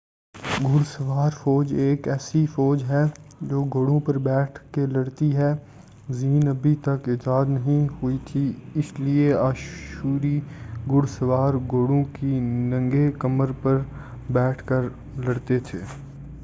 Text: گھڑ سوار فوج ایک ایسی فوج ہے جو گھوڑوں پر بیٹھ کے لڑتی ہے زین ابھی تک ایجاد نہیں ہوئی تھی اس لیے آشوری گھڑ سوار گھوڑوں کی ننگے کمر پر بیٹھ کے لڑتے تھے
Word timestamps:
گھڑ 0.61 0.79
سوار 0.87 1.31
فوج 1.39 1.73
ایک 1.79 2.07
ایسی 2.07 2.45
فوج 2.53 2.83
ہے 2.83 3.01
جو 3.41 3.63
گھوڑوں 3.65 3.99
پر 3.99 4.17
بیٹھ 4.27 4.59
کے 4.73 4.85
لڑتی 4.85 5.29
ہے 5.35 5.51
زین 6.11 6.47
ابھی 6.47 6.73
تک 6.83 7.09
ایجاد 7.09 7.49
نہیں 7.49 7.87
ہوئی 8.01 8.17
تھی 8.25 8.45
اس 8.75 8.91
لیے 8.99 9.31
آشوری 9.39 10.39
گھڑ 10.87 11.05
سوار 11.09 11.53
گھوڑوں 11.69 12.03
کی 12.13 12.39
ننگے 12.39 13.09
کمر 13.19 13.51
پر 13.61 13.77
بیٹھ 14.31 14.63
کے 14.67 14.81
لڑتے 15.17 15.59
تھے 15.65 15.79